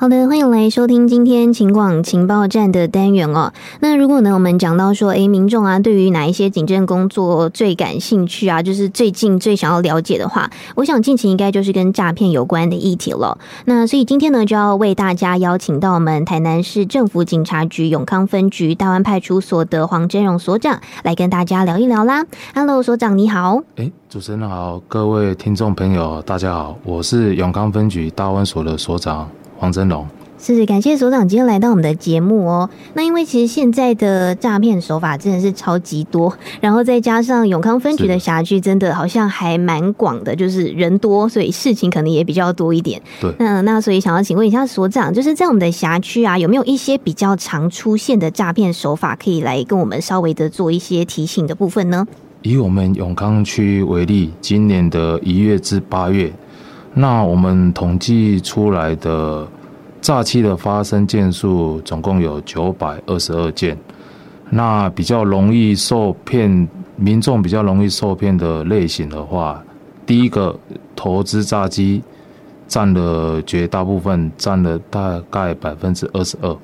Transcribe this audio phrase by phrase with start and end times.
[0.00, 3.52] 好的，欢迎来收听今天情广情报站的单元哦。
[3.80, 13.36] 那如果呢，我们讲到说，诶，民众啊，对于哪一些警政工作最感兴趣啊，就是最近最想要了解的话，我想近期应该就是跟诈骗有关的议题了。
[13.66, 22.24] 那所以今天呢，就要为大家邀请到我们台南市政府警察局永康分局大湾派出所的黄真荣所长来跟大家聊一聊啦。
[22.54, 23.60] Hello，所长你好。
[23.76, 29.28] 诶，主持人好，各位听众朋友大家好，我是永康分局大湾所的所长。
[29.60, 30.06] 黄真龙，
[30.38, 32.70] 是感谢所长今天来到我们的节目哦。
[32.94, 36.32] 那因为其实现在的诈骗手法真的是超级多，
[36.62, 43.02] 然后再加上永康分局的辖区真的好像还蛮广的，就是人多，所以事情可能也比较多一点。
[43.20, 52.08] 对，那那所以想要请问一下所长，就是在我们的辖区啊，有没有一些比较常出现的诈骗手法，可以来跟我们稍微的做一些提醒的部分呢？
[52.40, 56.32] 以我们永康区为例，今年的一月至八月。
[56.92, 59.46] 那我们统计出来的
[60.00, 63.76] 诈欺的发生件数总共有九百二十二件。
[64.50, 69.62] 那比较容易受骗，民众比较容易受骗的类型的话，
[70.04, 70.58] 第一个
[70.96, 72.02] 投资诈欺
[72.66, 76.56] 占了绝大部分，占了大概百分之二十二。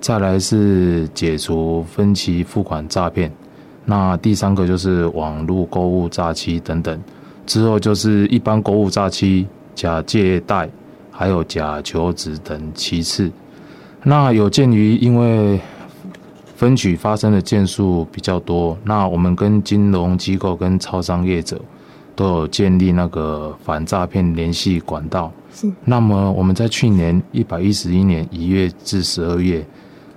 [0.00, 3.32] 再来是解除分期付款诈骗，
[3.86, 7.02] 那第三个就是网络购物诈欺等等。
[7.46, 10.68] 之后就是一般购物诈欺、假借贷，
[11.10, 13.30] 还有假求职等其次。
[14.02, 15.60] 那有鉴于因为
[16.56, 21.60] 分局发生的件数比较多，那我们跟金融机构跟超商业者
[22.14, 25.32] 都有建立那个反诈骗联系管道。
[25.52, 25.70] 是。
[25.84, 29.64] 那么我们在去年一百一十一年一月至十二月，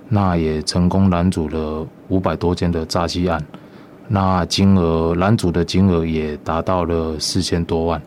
[0.08, 3.42] 那也成功拦阻了五百多件的诈欺案。
[4.08, 8.00] 那金额拦阻的金额也达到了四千多万，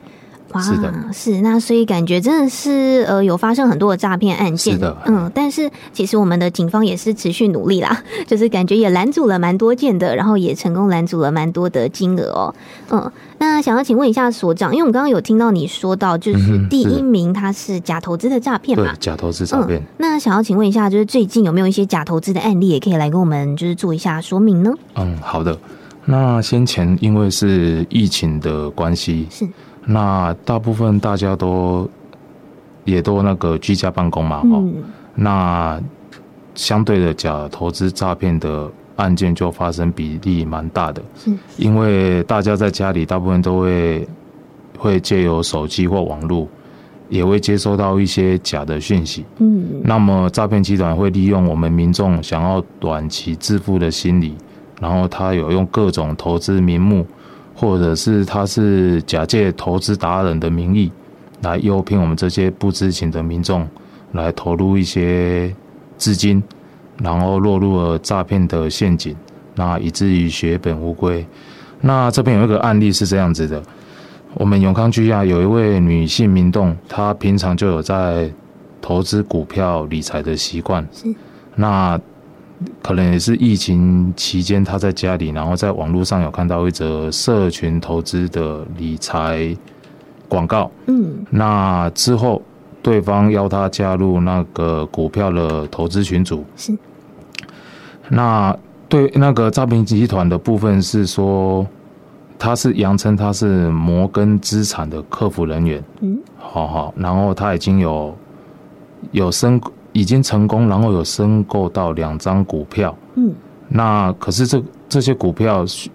[0.52, 12.56] 哇，是的，是那所以感觉真的是呃有发生很多的诈骗案件，是的，嗯，但是其实我们的警方也是持续努力啦， 就是感觉也拦阻了蛮多件的，然后也成功拦阻了蛮多的金额哦，
[12.90, 24.74] 嗯，那想要请问一下所长，因为我们刚刚有听到你说到就是第一名他是假投资的诈骗嘛，对，假投资诈骗，嗯，那想要请问一下，就是最近有没有一些假投资的案例，也可以来跟我们就是做一下说明呢？
[24.96, 25.56] 嗯，好的。
[26.06, 29.48] 那先前因为是疫情的关系，是。
[29.86, 31.90] 那大部分大家都
[32.86, 34.74] 也都那个居家办公嘛，哦、嗯，
[35.16, 35.82] 那
[36.54, 41.32] 相对的假投资诈骗的案件就发生比例蛮大的，是。
[41.58, 44.08] 因为大家在家里大部分都会
[44.78, 46.48] 会借由手机或网络，
[47.10, 54.36] 也会接收到一些假的讯息，嗯，那么诈骗集团会利用我们民众想要短期致富的心理。
[54.82, 57.06] 然后他有用各种投资名目，
[57.54, 60.92] 或者是他是假借投资达人的名义，
[61.44, 63.68] 来诱骗我们这些不知情的民众，
[64.14, 65.54] 来投入一些
[66.00, 66.42] 资金，
[66.98, 69.16] 然后落入了诈骗的陷阱，
[69.54, 71.24] 那以至于血本无归。
[71.80, 73.62] 那这边有一个案例是这样子的，
[74.34, 78.32] 我们永康区啊有一位女性民众，她平常就有在
[78.82, 81.14] 投资股票理财的习惯，是
[81.56, 82.02] 那。
[82.84, 89.56] 可能也是疫情期间，他在家里，然后在网络上有看到一则社群投资的理财
[90.28, 90.70] 广告。
[90.88, 92.42] 嗯，那之后
[92.82, 96.46] 对方邀他加入那个股票的投资群组。
[96.56, 96.78] 是。
[98.10, 98.56] 那
[98.88, 101.66] 对那个诈骗集团的部分是说，
[102.38, 105.84] 他是扬称他是摩根资产的客服人员。
[106.02, 108.16] 嗯，好好，然后他已经有
[109.12, 109.60] 有申。
[109.94, 112.96] 已经成功，然后有申购到两张股票。
[113.16, 113.34] 嗯，
[113.68, 115.92] 那可是这这些股票需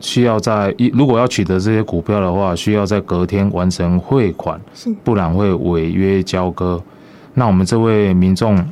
[0.00, 6.82] 需要在一如果要取得这些股票的话，需要在隔天完成汇款，是不然会违约交割。
[7.34, 8.62] 那我们这位民众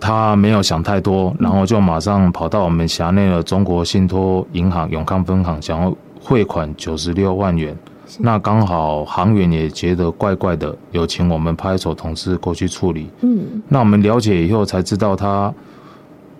[0.00, 7.76] 他没有想太多，然后就马上跑到我们辖内的中国信托银行永康分行，想要汇款九十六万元。
[8.20, 13.08] 那刚好行员也觉得怪怪的，有请我们派出所同事过去处理。
[13.22, 15.52] 嗯，那我们了解以后才知道，他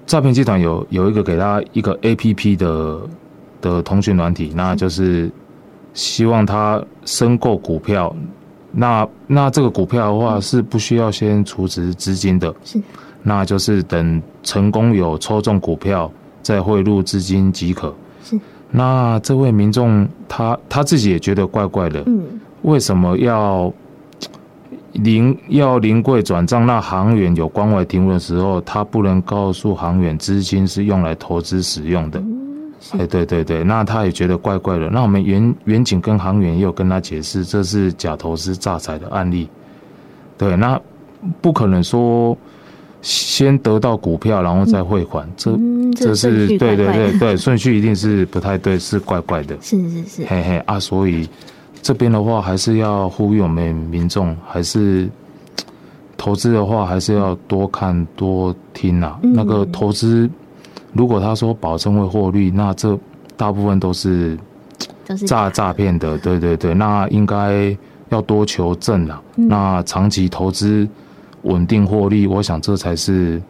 [0.06, 3.00] 诈骗集团有有一个给他一个 APP 的
[3.60, 5.30] 的通讯软体，那就是
[5.94, 8.14] 希望他申购股票。
[8.72, 12.80] 那那这个股票的话是不需要先储值资金的，是，
[13.22, 16.10] 那就是等成功有抽中股票
[16.42, 17.94] 再汇入资金即可。
[18.24, 18.38] 是。
[18.74, 23.72] 那这位民众他他自己也觉得怪怪的，嗯，为什么要
[24.92, 26.66] 临要临柜转账？
[26.66, 32.22] 那行员有关外提问的时候，他不能告诉行员资金是用来投资使用的。
[32.98, 34.90] 哎，对对对，那他也觉得怪怪的。
[34.90, 39.48] 那我们远远景跟行员也有跟他解释，这是假投资诈财的案例。
[40.36, 40.80] 对，那
[41.40, 42.36] 不可能说
[43.00, 45.50] 先得到股票然后再汇款，嗯、这
[45.94, 49.56] 这是对对对对，顺序一定是不太对，是怪怪的。
[49.60, 51.28] 是是是，嘿嘿啊，所以
[51.82, 55.08] 这边的话还是要呼吁我们民众，还是
[56.16, 59.18] 投资的话还是要多看多听啊。
[59.22, 60.28] 嗯、那个投资
[60.92, 62.98] 如果他说保证会获利，那这
[63.36, 64.38] 大部分都是
[65.26, 66.18] 诈诈骗的。
[66.18, 67.76] 对对对，那应该。
[68.08, 70.86] 要多求证了，那长期投资
[71.44, 73.40] 稳定获利，我想这才是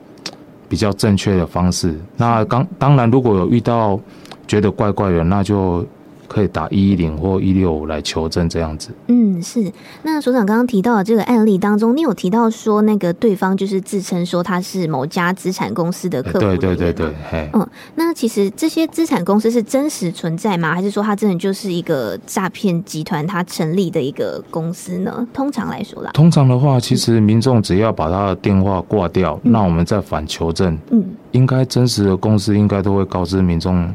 [0.73, 1.95] 比较正确的方式。
[2.17, 4.01] 那刚当然，如果有遇到
[4.49, 5.87] 觉得怪怪的，那就。
[6.33, 8.91] 可以打一一零或一六五来求证这样子。
[9.09, 9.71] 嗯，是。
[10.03, 16.39] 那所长刚刚提到的这个案例当中，你有提到说那个对方就是自称说他是某家资产公司的客户。
[16.39, 17.15] 对对对对。
[17.53, 20.75] 嗯，那其实这些资产公司是真实存在吗？
[20.75, 25.27] 还是说他真的就是一个诈骗集团他成立的一个公司呢？
[25.35, 26.11] 通常来说啦。
[26.15, 30.79] 通常的话，其实民众只要把他的电话挂掉，嗯、那我们再反求证。
[30.91, 31.05] 嗯。
[31.33, 33.95] 应该真实的公司应该都会告知民众。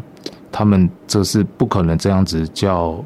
[0.58, 2.98] 他们这是不可能这样子叫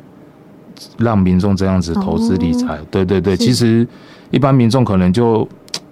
[0.97, 3.35] 让民众这样子投资理财，对对对。
[3.35, 3.85] 其实
[4.29, 5.45] 一般民众可能就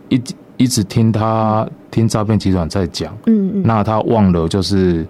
[0.07, 0.21] 一
[0.56, 5.06] 一直听他听诈骗集团在讲，嗯嗯，那他忘了就是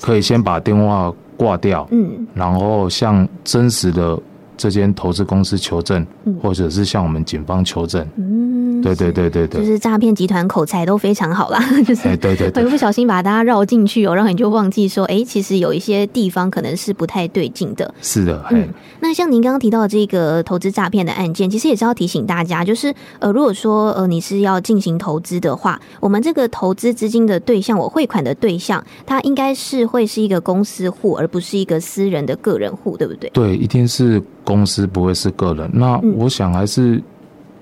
[0.00, 4.16] 可以先把电话挂掉，嗯，然后像真实的
[4.58, 6.06] 这间投资公司求证，
[6.42, 8.58] 或者是向我们警方求证，嗯。
[8.80, 17.92] 对对对对对，就是诈骗集团口才都非常好啦， 就是对对对，会不小心把大家绕进去哦，然后你就忘记说，哎，其实有一些地方可能是不太对劲的。
[18.00, 18.68] 是的，嗯，
[19.00, 33.28] 那像您刚刚提到的这个投资诈骗的案件，其实也是要提醒大家，就是呃，如果说呃你是要进行投资的话，我们这个投资资金的对象，我汇款的对象，它应该是会是一个公司户，而不是一个私人的个人户，对不对？
[33.30, 35.68] 对，一定是公司，不会是个人。
[35.72, 37.02] 那我想还是。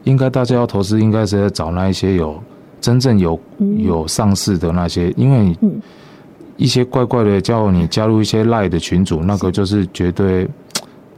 [0.07, 2.41] 应该大家要投资，应该是在找那一些有
[2.81, 3.37] 真正有
[3.79, 5.59] 有上市的那些，因为
[6.57, 10.49] 一些怪怪的叫你加入一些赖的群组，那个就是绝对。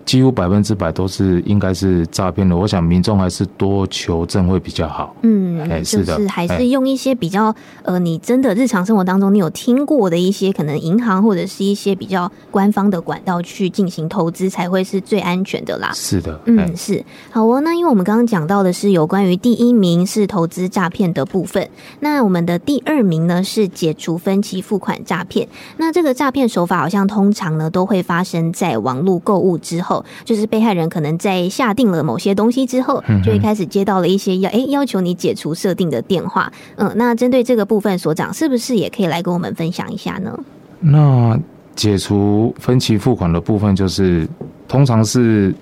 [0.09, 5.15] 几乎百分之百都是应该是诈骗的，我想民众还是多求证会比较好。
[5.21, 15.91] 嗯，哎，是的，就是还是用一些比较呃，你真的日常生活当中你有听过的一些可能银行或者是一些比较官方的管道去进行投资，才会是最安全的啦。
[15.93, 17.61] 是的，嗯，是好哦。
[17.61, 21.69] 那因为我们刚刚讲到的是有关于第一名是投资诈骗的部分，
[22.01, 25.47] 那我们的第二名呢是解除分期付款诈骗。
[25.77, 29.98] 那这个诈骗手法好像通常呢都会发生在网络购物之后。
[30.25, 36.53] 就是被害人可能在下定了某些东西之后，就会开始接到了一些要诶要求你解除设定的电话。
[36.77, 40.39] 嗯，那针对这个部分，所长是不是也可以来跟我们分享一下呢？
[40.81, 41.39] 那
[41.75, 44.29] 解除分期付款的部分，就是
[44.67, 45.55] 通常是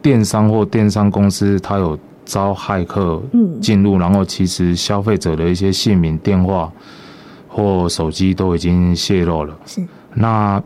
[0.00, 3.22] 电商或电商公司，它有招骇客
[3.60, 6.70] 进入，然后其实消费者的一些姓名、电话
[7.48, 9.56] 或手机都已经泄露了。
[9.66, 9.82] 是
[10.14, 10.62] 那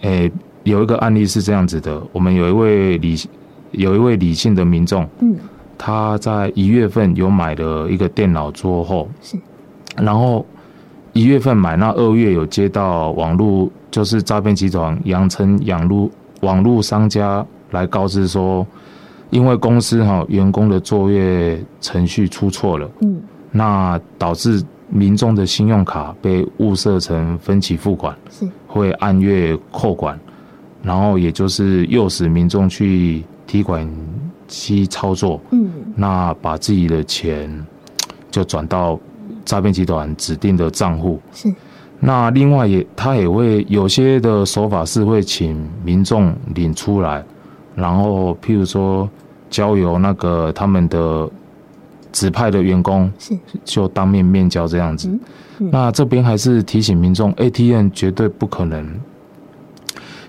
[0.00, 0.30] 诶。
[0.66, 3.16] 有一个案例是这样子的，我们有一位理
[3.70, 5.36] 有一位理性的民众，嗯，
[5.78, 9.38] 他在一月份有买了一个电脑桌后，是，
[9.96, 10.44] 然后
[11.12, 16.10] 一月份买，那二月有接到网络就是诈骗集团扬称网路
[16.40, 18.66] 网络商家来告知说，
[19.30, 23.22] 因为公司哈员工的作业程序出错了，嗯，
[23.52, 28.48] 那导致民众的信用卡被误设成分期付款，是。
[28.66, 30.18] 会按月扣款。
[30.86, 33.84] 然后也就是诱使民众去提款
[34.46, 37.50] 机操作，嗯，那把自己的钱
[38.30, 38.96] 就转到
[39.44, 41.20] 诈骗集团指定的账户。
[41.32, 41.52] 是，
[41.98, 47.24] 那另外也他也会有些的手法是会请民众领出来，
[47.74, 49.10] 然后譬如说
[49.50, 51.28] 交由那个他们的
[52.12, 55.08] 指派的员工，是就当面面交这样子。
[55.08, 55.20] 嗯
[55.58, 58.88] 嗯、那这边还是提醒民众，ATM 绝对不可能。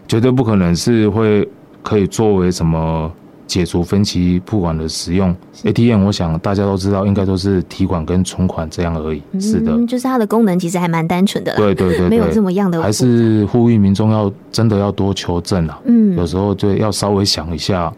[0.07, 1.47] 绝对不可能是会
[1.83, 3.11] 可以作为什么
[3.45, 9.21] 解除分期付款的使用 ATM，我想大家都知道，应该都是提款跟存款这样而已。
[9.39, 11.55] 是的，嗯，就是它的功能其实还蛮单纯的。
[11.55, 12.81] 对对对，对，没有这么样的。
[12.81, 15.79] 还是呼吁民众要真的要多求证啊。
[15.85, 17.93] 嗯，有时候就要稍微想一下。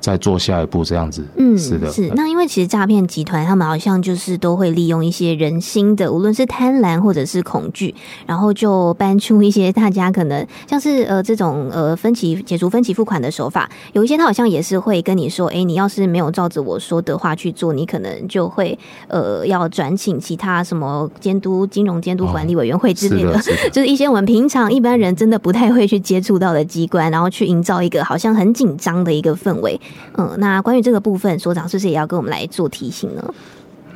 [0.00, 2.08] 再做下一步这样子，嗯，是的，是。
[2.14, 7.94] 那因为其实诈骗集团他们好像就是都会利用一些人心的，无论是贪婪或者是恐惧，
[8.26, 18.78] 然后就搬出一些大家可能像是呃这种呃分期解除分期付款的手法，有一些他好像也是会跟你说，哎，你要是没有照着我说的话去做，你可能就会
[19.08, 29.78] 呃要转请其他什么监督金融监督管理委员会之类的，哦、是的是的就是一些我们平常一般人真的不太会去接触到的机关，然后去营造一个好像很紧张的一个氛围。
[30.16, 33.34] 嗯，那关于这个部分，所长是不是也要跟我们来做提醒呢？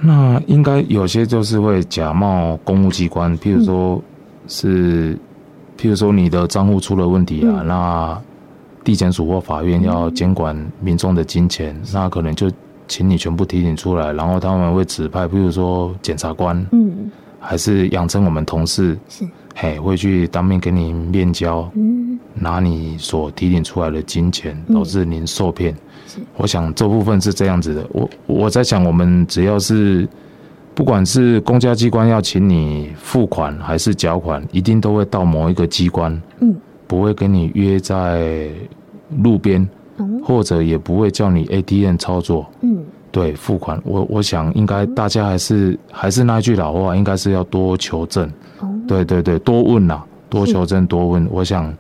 [0.01, 4.03] 那应该有些就是会假冒公务机关，譬如说
[4.49, 5.15] 是，
[5.79, 8.23] 譬如说你的账户出了问题啊，嗯、那
[8.83, 12.51] 地检署或法院要监管民众的金钱，嗯、那可能就
[12.89, 25.75] 请你全部提醒出来，然后他们会指派，譬如说检察官，嗯，还是养成我们同事，是，嘿，会去当面给你面交，嗯，拿你所提领出来的金钱，导致您受骗。
[26.37, 30.09] 我想这部分是这样子的，我我在想，我们只要是
[30.75, 36.55] 不管是公家机关要请你付款还是缴款，一定都会到某一个机关，嗯，
[36.87, 38.49] 不会跟你约在
[39.23, 39.67] 路边，
[40.25, 48.28] 或者也不会叫你 ATM 操作，嗯，对，付款，我我想应该大家还是还是那句老话，应该是要多求证，
[48.88, 51.73] 对对对，多问呐，多求证多问，我想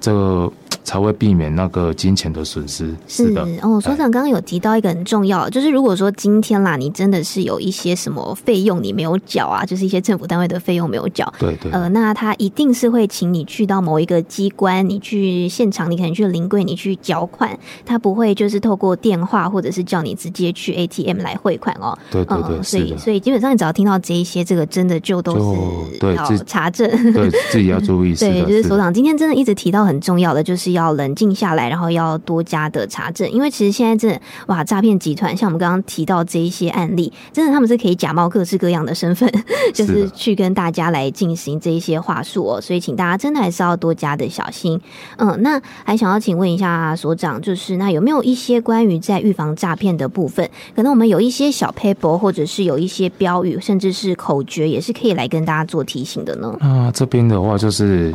[0.00, 0.50] 这个。
[0.84, 2.94] 才会避免那个金钱的损失。
[3.08, 21.96] 是的，是哦，所长刚刚有提到一个很重要，就是如果说今天啦，你真的是有一些什么费用你没有缴啊，就是一些政府单位的费用没有缴，对对，呃，那他一定是会请你去到某一个机关，你去现场，你可能去临柜，你去缴款，他不会就是透过电话或者是叫你直接去 ATM 来汇款哦。
[22.10, 28.14] 对对对，呃、所以所以基本上你只要听到这一些，这个真的就都是要查证，对自己要注意。
[28.20, 30.55] 对，就是所长今天真的一直提到很重要的，就是。
[30.72, 39.30] 要冷静下来，然后要多加的查证，因为其实现在真的哇，诈骗集团像我们刚刚提到这一些案例，真的他们是可以假冒各式各样的身份，
[39.74, 42.60] 就是去跟大家来进行这一些话术哦。
[42.60, 44.80] 所以请大家真的还是要多加的小心。
[45.18, 56.56] 嗯，那还想要请问一下所长，就是那有没有一些关于在预防诈骗的部分，可能我们有一些小 paper，或者是有一些标语，甚至是口诀，也是可以来跟大家做提醒的呢？
[56.60, 58.14] 那这边的话就是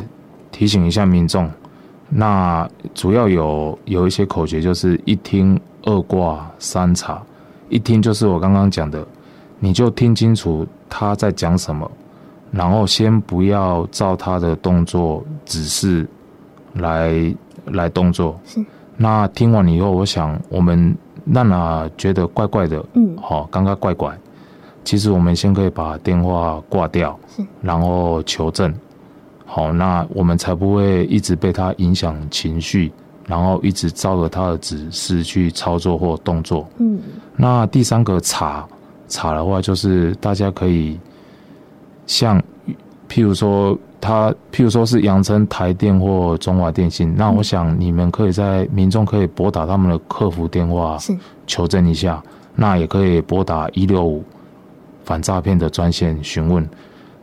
[0.52, 1.50] 提醒一下民众。
[2.14, 7.24] 那主要有有一些口诀，就是一听、二挂、三查。
[7.70, 9.08] 一听就是我刚刚讲的，
[9.60, 11.90] 你就听清楚他在讲什么，
[12.52, 16.06] 然后先不要照他的动作指示
[16.74, 17.34] 来
[17.68, 18.38] 来动作。
[18.46, 18.62] 是。
[18.98, 24.14] 那听完以后，我想我们娜娜觉得怪怪的，嗯，好，刚刚怪怪。
[24.84, 28.74] 其实我们先可以把电话挂掉，是，然后求证。
[29.54, 32.90] 好，那我们才不会一直被他影响情绪，
[33.28, 36.66] 然后一直照着他的指示去操作或动作。
[36.78, 37.02] 嗯，
[37.36, 38.66] 那第三个查
[39.10, 40.98] 查的话，就是大家可以
[42.08, 42.42] 像，
[43.10, 50.98] 譬如说他，譬如说是扬称台电或中华电信，那我想你们可以在民众可以拨打他们的客服电话
[51.46, 52.24] 求证一下，
[52.56, 54.24] 那也可以拨打一六五
[55.04, 56.66] 反诈骗的专线询问。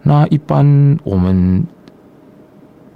[0.02, 1.64] 那一般我们。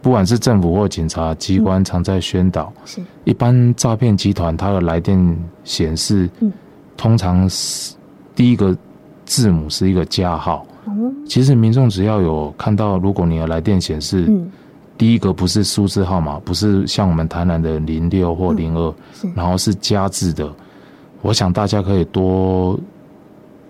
[0.02, 2.71] 不管是政府或警察机关，常在宣导。
[2.85, 6.28] 是，一般诈骗集团它的来电显示，
[6.97, 7.94] 通常是
[8.35, 8.76] 第一个
[9.25, 10.66] 字母是一个加号。
[11.26, 14.28] 其实民众只要有看到，如果你的来电显示，
[14.99, 18.94] 第一个不是数字号码，不是像我们台南的零六或零二，
[19.35, 20.52] 然后是加字的，
[21.23, 22.78] 我想大家可以多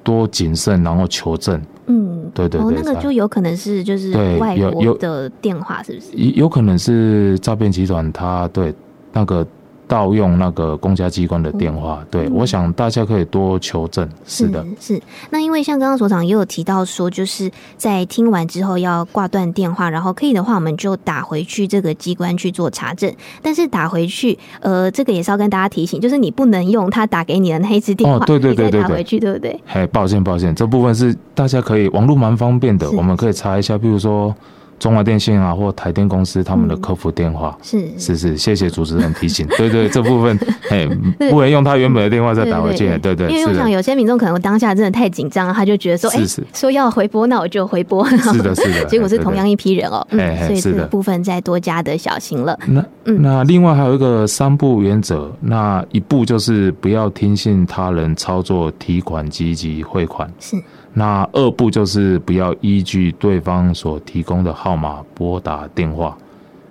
[0.02, 1.60] 多谨慎，然后求证。
[1.86, 6.12] 嗯，对对对，哦，那个就有可能是就是外国的电话，是不是？
[6.14, 8.74] 有有可能是诈骗集团，他对
[9.12, 9.46] 那个。
[9.92, 14.08] 盗用那个公家机关的电话，嗯、对，我想大家可以多求证。
[14.24, 14.98] 是的，是。
[15.28, 23.14] 那因为像刚刚所长也有提到说，就是在听完之后要挂断电话，然后可以的话，我们就打回去这个机关去做查证。
[23.42, 29.60] 但是打回去，呃，这个也是要跟大家提醒，就是你不能用他打给你的那一支电话，哦、对对对对，打回去，对不对？
[29.66, 34.34] 哎，抱歉抱歉，这部分是大家可以网络蛮方便的，我们可以查一下，比如说。
[34.82, 39.46] 中华电信啊，或台电公司他们的客服电话，嗯、是是是，谢谢主持人提醒。
[39.56, 40.36] 对对，这部分
[40.70, 40.84] 哎，
[41.30, 42.88] 不能用他原本的电话再打回去。
[42.98, 46.18] 对对，因为我想有些民众可能当下真的太紧张，他就觉得说，哎，
[46.52, 48.04] 说要回拨，那我就回拨。
[48.10, 48.84] 是的，是的。
[48.86, 52.58] 结果是同样一批人哦，嗯，所以这个部分再多加的小心了。
[52.66, 60.28] 那那另外还有一个三步原则，那一步就是不要听信他人操作提款机及汇款。
[60.40, 60.60] 是。
[60.94, 66.16] 那二步就是不要依据对方所提供的号码拨打电话，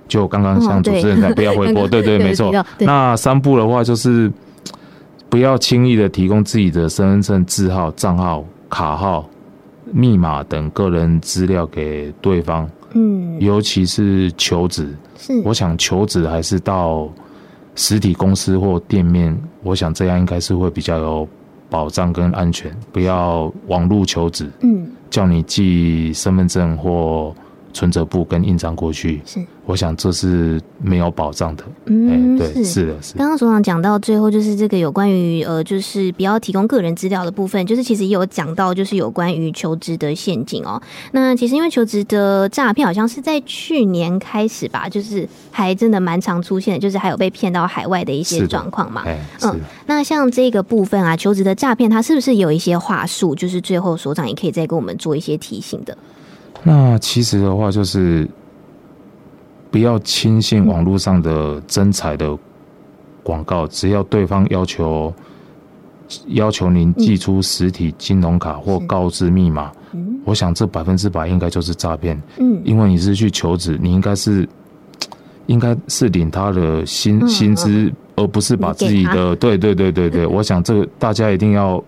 [0.08, 2.52] 就刚刚像主持人讲，不要回 拨，对对，没错。
[2.80, 4.32] 那三步的话就是
[5.30, 9.30] 不要轻易的提供自己的身份证字号、账号、卡号、
[9.92, 12.70] 密码等个人资料给对方。
[12.94, 17.08] 嗯，尤其是求职，是我想求职还是到
[17.76, 21.28] 实体公司或店面，我想这样应该是会比较有。
[21.70, 24.52] 保障跟安全，不要网络求职。
[24.60, 27.34] 嗯，叫你寄身份证或
[27.72, 31.64] 存折簿跟印章过去，是，我想这是没有保障的。
[31.86, 33.14] 嗯，对，是，是的，是。
[33.16, 40.82] 刚刚所长讲到最后，就是这个有关于呃，就是不要提供个人资料的部分，就是其实也有讲到，就是有关于求职的陷阱哦。
[41.12, 49.04] 那其实因为求职的诈骗，好像是在去年开始吧，就是还真的蛮常出现的，就是还有被骗到海外的一些状况嘛。
[49.42, 53.34] 嗯，那像这个部分啊，求职的诈骗，它是不是有一些话术？
[53.36, 55.98] 就是最后所长也可以再给我们做一些提醒的。
[56.64, 58.30] 那其实的话，就是
[59.72, 62.38] 不要轻信网络上的真彩的
[63.24, 63.66] 广告。
[63.68, 65.12] 只要对方要求
[66.28, 69.72] 要求您寄出实体金融卡或告知密码，
[70.24, 72.22] 我想这百分之百应该就是诈骗。
[72.38, 74.48] 嗯，因为你是去求职，你应该是
[75.48, 80.28] 应该是领他的薪薪资，而不是把自己的对对对对对。
[80.30, 81.84] 我想这个大家一定要，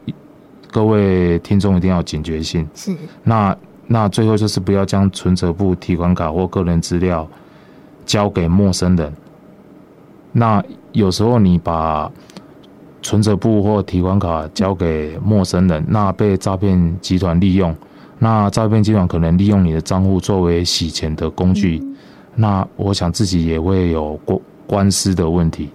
[0.72, 2.68] 各位听众一定要警觉性。
[2.74, 2.92] 是
[3.24, 3.56] 那。
[3.88, 7.28] 那最后就是不要将存折簿、提款卡或个人资料
[8.06, 9.14] 交给陌生人。
[10.32, 10.64] 那
[10.94, 12.12] 有时候你把
[13.02, 17.76] 存折簿或提款卡交给陌生人，那被诈骗集团利用。
[18.20, 21.84] 那诈骗集团可能利用你的账户作为洗钱的工具。
[22.36, 25.70] 那我想自己也会有过官司的问题。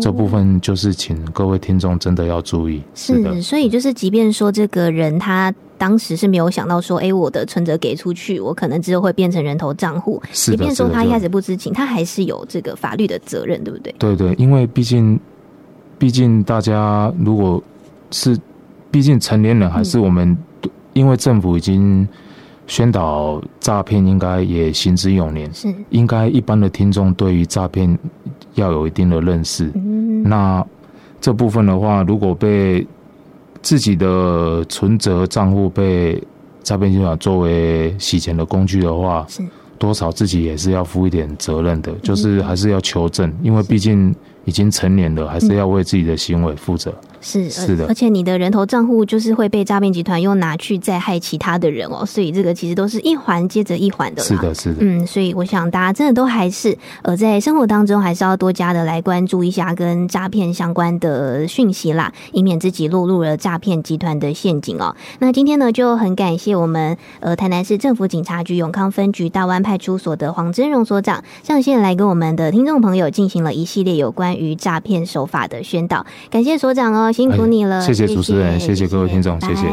[0.00, 2.82] 这部分就是请各位听众真的要注意。
[2.94, 5.54] 是的，所以就是即便说这个人他。
[5.80, 10.22] 当时是没有想到说，哎，我的存折给出去，我可能之后会变成人头账户。
[10.30, 13.94] 即便说他一开始不知情，他还是有这个法律的责任，对不对？
[13.98, 15.18] 对对，因为毕竟，
[15.98, 17.62] 毕竟大家如果
[18.10, 18.38] 是，
[18.90, 22.06] 毕竟成年人还是我们，嗯、因为政府已经
[22.70, 25.74] 宣导诈骗，应该也行之有年，是。
[25.88, 27.98] 应该一般的听众对于诈骗
[28.54, 29.68] 要有一定的认识。
[29.74, 30.64] 嗯，那
[31.20, 32.86] 这部分的话，如果被
[33.60, 36.22] 自己的存折账户被
[36.62, 39.42] 诈骗集团作为洗钱的工具的话，是。
[39.76, 46.94] 多少自己也是要负一点责任的，就是还是要求证，因为毕竟已经成年了，还是要为自己的行为负责。
[47.20, 54.22] 是是的，而且你的人头账户就是会被诈骗集团又拿去再害其他的人哦，所以这个其实都是一环接着一环的。
[54.22, 64.96] 是的，是的，嗯，所以我想大家真的都还是呃，在生活当中还是要多加的来关注一下跟诈骗相关的讯息啦，以免自己落入了诈骗集团的陷阱哦。
[65.18, 77.09] 那今天呢，就很感谢我们呃台南市政府警察局永康分局大湾派出所的黄真荣所长上线来跟我们的听众朋友进行了一系列有关于诈骗手法的宣导，感谢所长哦。
[77.12, 79.66] 辛苦你了，谢谢主持人，谢谢，各位听众，谢谢。